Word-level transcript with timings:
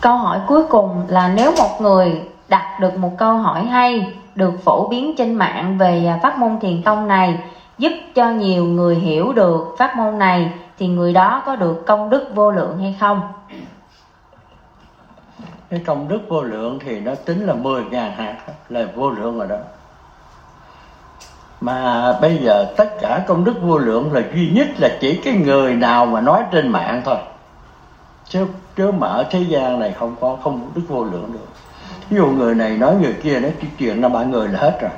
câu 0.00 0.16
hỏi 0.16 0.40
cuối 0.46 0.66
cùng 0.66 1.02
là 1.08 1.28
nếu 1.28 1.52
một 1.58 1.80
người 1.80 2.22
đặt 2.48 2.80
được 2.80 2.96
một 2.96 3.12
câu 3.18 3.34
hỏi 3.36 3.64
hay 3.64 4.12
được 4.34 4.64
phổ 4.64 4.88
biến 4.88 5.14
trên 5.18 5.34
mạng 5.34 5.78
về 5.78 6.06
à, 6.06 6.18
pháp 6.22 6.38
môn 6.38 6.60
thiền 6.60 6.82
tông 6.82 7.08
này, 7.08 7.38
giúp 7.78 7.92
cho 8.14 8.30
nhiều 8.30 8.64
người 8.64 8.94
hiểu 8.94 9.32
được 9.32 9.74
pháp 9.78 9.96
môn 9.96 10.18
này, 10.18 10.52
thì 10.78 10.86
người 10.86 11.12
đó 11.12 11.42
có 11.46 11.56
được 11.56 11.86
công 11.86 12.10
đức 12.10 12.30
vô 12.34 12.50
lượng 12.50 12.78
hay 12.78 12.96
không? 13.00 13.20
Cái 15.70 15.80
công 15.86 16.08
đức 16.08 16.20
vô 16.28 16.42
lượng 16.42 16.78
thì 16.84 17.00
nó 17.00 17.14
tính 17.14 17.46
là 17.46 17.54
10 17.54 17.84
ngàn 17.84 18.12
hạt, 18.12 18.36
là 18.68 18.86
vô 18.94 19.10
lượng 19.10 19.38
rồi 19.38 19.48
đó. 19.48 19.56
Mà 21.60 22.12
bây 22.20 22.36
giờ 22.36 22.66
tất 22.76 23.00
cả 23.00 23.24
công 23.26 23.44
đức 23.44 23.54
vô 23.62 23.78
lượng 23.78 24.12
là 24.12 24.22
duy 24.34 24.50
nhất 24.50 24.66
là 24.78 24.88
chỉ 25.00 25.20
cái 25.24 25.34
người 25.34 25.74
nào 25.74 26.06
mà 26.06 26.20
nói 26.20 26.42
trên 26.52 26.68
mạng 26.68 27.02
thôi 27.04 27.16
chứ 28.28 28.46
chứ 28.76 28.92
mà 28.92 29.06
ở 29.06 29.24
thế 29.30 29.40
gian 29.40 29.80
này 29.80 29.94
không 29.98 30.16
có, 30.20 30.38
không 30.44 30.70
đức 30.74 30.82
vô 30.88 31.04
lượng 31.04 31.32
được. 31.32 31.48
Ví 32.10 32.16
dụ 32.16 32.26
người 32.26 32.54
này 32.54 32.70
nói 32.70 32.94
người 32.94 33.14
kia 33.22 33.40
nói 33.40 33.52
cái 33.60 33.70
chuyện 33.78 34.02
là 34.02 34.08
ba 34.08 34.22
người 34.22 34.48
là 34.48 34.60
hết 34.60 34.78
rồi. 34.80 34.90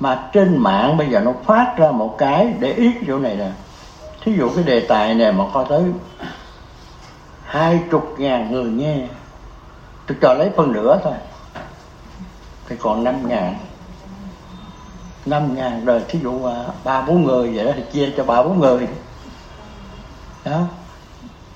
Mà 0.00 0.28
trên 0.32 0.56
mạng 0.56 0.96
bây 0.96 1.08
giờ 1.10 1.20
nó 1.20 1.32
phát 1.44 1.74
ra 1.76 1.90
một 1.90 2.14
cái 2.18 2.54
để 2.60 2.72
ý 2.72 2.92
chỗ 3.06 3.18
này 3.18 3.36
nè. 3.36 3.50
Thí 4.20 4.32
dụ 4.38 4.50
cái 4.54 4.64
đề 4.64 4.80
tài 4.80 5.14
này 5.14 5.32
mà 5.32 5.44
có 5.52 5.64
tới 5.64 5.82
hai 7.44 7.80
chục 7.90 8.14
ngàn 8.18 8.52
người 8.52 8.70
nghe, 8.70 8.96
tôi 10.06 10.16
cho 10.22 10.34
lấy 10.34 10.50
phần 10.56 10.72
nửa 10.72 10.98
thôi. 11.04 11.14
Thì 12.68 12.76
còn 12.80 13.04
năm 13.04 13.28
ngàn. 13.28 13.54
Năm 15.26 15.54
ngàn 15.54 15.84
rồi 15.84 16.02
thí 16.08 16.18
dụ 16.22 16.44
à, 16.44 16.64
ba 16.84 17.02
bốn 17.02 17.24
người 17.24 17.52
vậy 17.54 17.64
đó 17.64 17.72
thì 17.76 17.82
chia 17.92 18.12
cho 18.16 18.24
ba 18.24 18.42
bốn 18.42 18.60
người. 18.60 18.88
Đó 20.44 20.60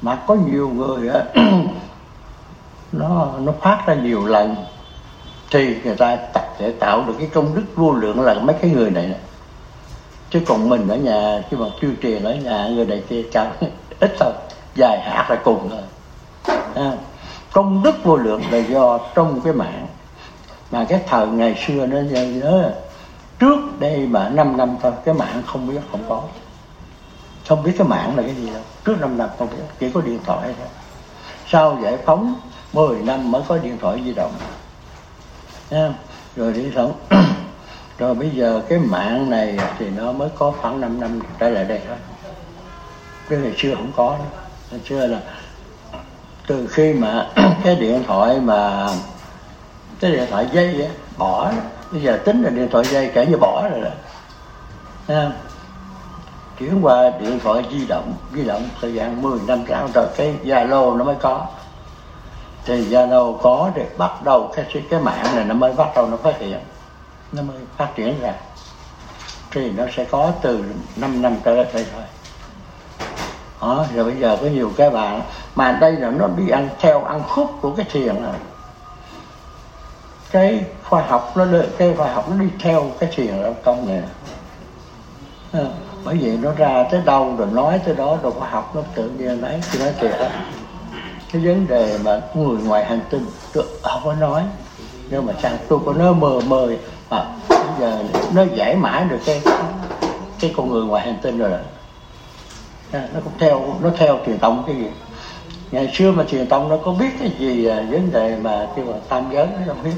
mà 0.02 0.18
có 0.26 0.34
nhiều 0.34 0.68
người 0.68 1.08
á 1.08 1.24
nó 2.92 3.32
nó 3.40 3.52
phát 3.60 3.82
ra 3.86 3.94
nhiều 3.94 4.26
lần 4.26 4.54
thì 5.50 5.76
người 5.84 5.96
ta 5.96 6.16
tập 6.16 6.46
để 6.60 6.72
tạo 6.72 7.04
được 7.06 7.14
cái 7.18 7.28
công 7.34 7.54
đức 7.54 7.64
vô 7.76 7.92
lượng 7.92 8.20
là 8.20 8.34
mấy 8.34 8.56
cái 8.62 8.70
người 8.70 8.90
này 8.90 9.06
nè. 9.06 9.16
Chứ 10.30 10.40
còn 10.46 10.68
mình 10.68 10.88
ở 10.88 10.96
nhà 10.96 11.42
khi 11.50 11.56
mà 11.56 11.66
tuyên 11.80 11.96
truyền 12.02 12.24
ở 12.24 12.34
nhà 12.34 12.68
người 12.68 12.86
này 12.86 13.02
kia 13.08 13.22
chẳng 13.32 13.52
ít 14.00 14.12
thôi 14.20 14.32
dài 14.74 15.00
hạt 15.00 15.26
là 15.30 15.36
cùng 15.44 15.68
thôi. 15.70 15.82
À, 16.74 16.92
công 17.52 17.82
đức 17.82 18.04
vô 18.04 18.16
lượng 18.16 18.42
là 18.50 18.58
do 18.58 18.98
trong 19.14 19.40
cái 19.40 19.52
mạng. 19.52 19.86
Mà 20.70 20.86
cái 20.88 21.00
thời 21.08 21.26
ngày 21.26 21.64
xưa 21.66 21.86
nó 21.86 22.00
nhớ 22.00 22.72
trước 23.38 23.58
đây 23.78 24.06
mà 24.10 24.28
5 24.28 24.56
năm 24.56 24.76
thôi 24.82 24.92
cái 25.04 25.14
mạng 25.14 25.42
không 25.46 25.68
biết 25.68 25.80
không 25.90 26.04
có 26.08 26.22
không 27.48 27.62
biết 27.62 27.72
cái 27.78 27.86
mạng 27.86 28.16
là 28.16 28.22
cái 28.22 28.34
gì 28.34 28.46
đâu. 28.46 28.62
Trước 28.84 29.00
năm 29.00 29.18
năm 29.18 29.28
không 29.38 29.50
biết. 29.50 29.62
Chỉ 29.78 29.90
có 29.90 30.00
điện 30.00 30.18
thoại 30.24 30.54
thôi. 30.58 30.68
Sau 31.46 31.78
giải 31.82 31.98
phóng 32.04 32.40
10 32.72 33.02
năm 33.02 33.30
mới 33.30 33.42
có 33.48 33.58
điện 33.58 33.78
thoại 33.80 34.02
di 34.04 34.12
động. 34.14 34.32
Nha. 35.70 35.92
rồi 36.36 36.52
đi 36.52 36.72
sống 36.74 36.92
rồi 37.98 38.14
bây 38.14 38.30
giờ 38.30 38.62
cái 38.68 38.78
mạng 38.78 39.30
này 39.30 39.58
thì 39.78 39.90
nó 39.90 40.12
mới 40.12 40.28
có 40.38 40.52
khoảng 40.60 40.80
5 40.80 41.00
năm 41.00 41.20
trở 41.38 41.48
lại 41.48 41.64
đây 41.64 41.80
thôi. 41.88 41.96
Cái 43.28 43.38
ngày 43.38 43.54
xưa 43.56 43.74
không 43.74 43.92
có 43.96 44.18
nữa 44.18 44.40
ngày 44.70 44.80
xưa 44.88 45.06
là 45.06 45.20
từ 46.46 46.66
khi 46.66 46.92
mà 46.92 47.30
cái 47.64 47.76
điện 47.76 48.04
thoại 48.06 48.40
mà 48.40 48.88
cái 50.00 50.12
điện 50.12 50.26
thoại 50.30 50.48
dây 50.52 50.74
ấy, 50.74 50.90
bỏ 51.16 51.52
bây 51.92 52.02
giờ 52.02 52.18
tính 52.24 52.42
là 52.42 52.50
điện 52.50 52.68
thoại 52.70 52.84
dây 52.84 53.10
kể 53.14 53.26
như 53.26 53.36
bỏ 53.36 53.68
rồi 53.68 53.80
đó 53.80 53.90
chuyển 56.58 56.84
qua 56.84 57.10
điện 57.20 57.38
thoại 57.42 57.64
di 57.70 57.86
động 57.86 58.14
di 58.34 58.44
động 58.44 58.68
thời 58.80 58.94
gian 58.94 59.22
10 59.22 59.40
năm 59.46 59.64
sau 59.68 59.88
rồi 59.94 60.06
cái 60.16 60.34
zalo 60.44 60.96
nó 60.96 61.04
mới 61.04 61.16
có. 61.20 61.46
Thì 62.64 62.84
zalo 62.90 63.36
có 63.36 63.70
để 63.74 63.86
bắt 63.98 64.24
đầu 64.24 64.52
cái 64.56 64.84
cái 64.90 65.00
mạng 65.00 65.36
này 65.36 65.44
nó 65.44 65.54
mới 65.54 65.72
bắt 65.72 65.88
đầu 65.94 66.06
nó 66.06 66.16
phát 66.16 66.38
hiện 66.38 66.60
nó 67.32 67.42
mới 67.42 67.56
phát 67.76 67.88
triển 67.96 68.20
ra. 68.20 68.32
Thì 69.50 69.70
nó 69.70 69.84
sẽ 69.96 70.04
có 70.04 70.32
từ 70.42 70.64
5 70.96 71.22
năm 71.22 71.36
tới 71.44 71.56
đây 71.56 71.66
thôi. 71.72 72.02
Đó, 73.60 73.86
rồi 73.94 74.04
bây 74.04 74.16
giờ 74.16 74.38
có 74.40 74.46
nhiều 74.46 74.72
cái 74.76 74.90
bạn 74.90 75.22
mà 75.54 75.72
đây 75.72 75.92
là 75.92 76.10
nó 76.10 76.28
đi 76.36 76.48
ăn 76.48 76.68
theo 76.80 77.04
ăn 77.04 77.22
khúc 77.28 77.50
của 77.60 77.70
cái 77.70 77.86
thiền 77.92 78.22
này. 78.22 78.40
Cái 80.30 80.64
khoa 80.84 81.02
học 81.02 81.32
nó 81.36 81.46
cái 81.78 81.94
khoa 81.96 82.12
học 82.12 82.30
nó 82.30 82.36
đi 82.36 82.48
theo 82.58 82.90
cái 82.98 83.10
thiền 83.14 83.54
công 83.64 83.86
nghệ. 83.86 84.02
À, 85.52 85.60
bởi 86.06 86.16
vì 86.16 86.36
nó 86.36 86.52
ra 86.56 86.84
tới 86.90 87.00
đâu 87.04 87.34
rồi 87.38 87.48
nói 87.52 87.80
tới 87.84 87.94
đó 87.94 88.18
rồi 88.22 88.32
có 88.40 88.46
học 88.50 88.72
nó 88.74 88.82
tự 88.94 89.10
nhiên 89.10 89.42
lấy 89.42 89.60
thì 89.70 89.78
nói 89.78 89.92
thiệt 90.00 90.10
đó 90.20 90.28
cái 91.32 91.42
vấn 91.42 91.66
đề 91.66 91.98
mà 92.04 92.20
người 92.34 92.58
ngoài 92.62 92.84
hành 92.84 93.00
tinh, 93.10 93.26
tôi 93.52 93.64
không 93.82 94.00
có 94.04 94.14
nói. 94.14 94.42
Nhưng 95.10 95.26
mà 95.26 95.32
sao 95.42 95.52
tôi 95.68 95.78
có 95.86 95.92
nói 95.92 96.14
mờ 96.14 96.40
mờ 96.46 96.68
mà 97.10 97.24
bây 97.48 97.58
giờ 97.80 98.04
nó 98.34 98.44
giải 98.54 98.76
mã 98.76 99.06
được 99.10 99.18
cái 99.26 99.42
cái 100.40 100.54
con 100.56 100.70
người 100.70 100.84
ngoài 100.84 101.06
hành 101.06 101.18
tinh 101.22 101.38
rồi 101.38 101.50
đó. 101.50 101.56
À, 102.92 103.08
nó 103.14 103.20
cũng 103.24 103.32
theo, 103.38 103.74
nó 103.82 103.90
theo 103.96 104.18
truyền 104.26 104.38
tông 104.38 104.64
cái 104.66 104.76
gì? 104.76 104.90
Ngày 105.70 105.90
xưa 105.94 106.12
mà 106.12 106.24
truyền 106.24 106.46
tông 106.46 106.68
nó 106.68 106.76
có 106.84 106.92
biết 106.92 107.10
cái 107.18 107.30
gì 107.38 107.66
à, 107.66 107.84
vấn 107.90 108.12
đề 108.12 108.36
mà 108.42 108.66
kêu 108.76 108.84
là 108.84 108.96
tam 109.08 109.24
giới, 109.32 109.46
nó 109.46 109.74
không 109.74 109.84
biết. 109.84 109.96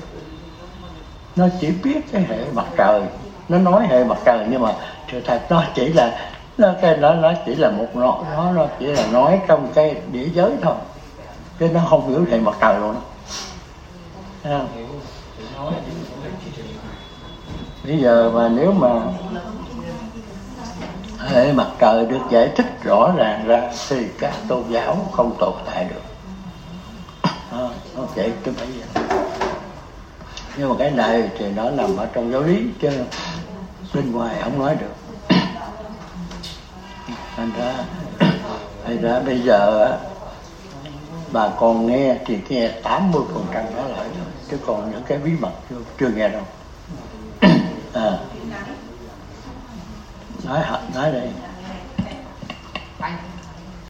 Nó 1.36 1.48
chỉ 1.60 1.70
biết 1.84 2.00
cái 2.12 2.22
hệ 2.28 2.38
mặt 2.52 2.66
trời. 2.76 3.02
Nó 3.48 3.58
nói 3.58 3.86
hệ 3.86 4.04
mặt 4.04 4.18
trời 4.24 4.47
nhưng 4.50 4.62
mà 4.62 4.74
sự 5.12 5.20
thật. 5.24 5.41
Nó 5.50 5.64
chỉ 5.74 5.88
là 5.88 6.30
nó 6.58 6.69
cái 6.82 6.96
nó 6.96 7.14
nó 7.14 7.32
chỉ 7.46 7.54
là 7.54 7.70
một 7.70 7.86
nó 7.94 8.19
nó 8.36 8.52
nó 8.52 8.66
chỉ 8.78 8.86
là 8.86 9.06
nói 9.12 9.41
trong 9.46 9.72
cái 9.74 9.96
địa 10.12 10.28
giới 10.34 10.52
thôi. 10.62 10.74
Chứ 11.58 11.69
nó 11.69 11.80
không 11.91 12.08
hiểu 12.08 12.24
hệ 12.30 12.38
mặt 12.38 12.56
trời 12.60 12.80
luôn. 12.80 12.96
Đó. 14.44 14.60
bây 17.84 17.98
giờ 17.98 18.30
mà 18.34 18.48
nếu 18.48 18.72
mà 18.72 18.88
hệ 21.18 21.52
mặt 21.52 21.66
trời 21.78 22.06
được 22.06 22.20
giải 22.30 22.50
thích 22.56 22.66
rõ 22.82 23.12
ràng 23.16 23.47
ra 23.47 23.70
thì 23.88 24.06
các 24.18 24.32
tôn 24.48 24.62
giáo 24.70 24.97
không 25.12 25.36
tồn 25.38 25.52
tại 25.66 25.84
được. 25.84 26.02
À, 27.52 27.68
nó 27.97 28.02
vậy 28.14 28.32
cái 28.44 28.54
bây 28.58 28.68
giờ. 28.68 29.02
Nhưng 30.56 30.68
mà 30.68 30.74
cái 30.78 30.91
này 30.91 31.30
thì 31.38 31.52
nó 31.56 31.70
nằm 31.70 31.97
ở 31.97 32.06
trong 32.12 32.32
giáo 32.32 32.42
lý 32.42 32.66
chứ 32.80 32.91
bên 33.94 34.12
ngoài 34.12 34.37
không 34.43 34.59
nói 34.59 34.77
được. 34.81 34.94
Thành 37.37 37.50
ra 37.59 37.75
thành 38.84 39.03
ra 39.03 39.21
bây 39.21 39.43
giờ 39.43 39.89
bà 41.33 41.49
con 41.49 41.87
nghe 41.87 42.16
thì 42.27 42.39
nghe 42.49 42.69
80 42.69 43.22
phần 43.34 43.47
trăm 43.55 43.65
đó 43.77 43.83
lại 43.83 44.09
thôi 44.15 44.27
chứ 44.50 44.59
còn 44.66 44.91
những 44.91 45.03
cái 45.03 45.19
bí 45.19 45.31
mật 45.41 45.53
chưa, 45.71 45.77
chưa 46.00 46.09
nghe 46.09 46.28
đâu. 46.28 46.43
À. 47.93 48.19
Nói 50.45 50.65
nói 50.95 51.12
đây 51.12 51.31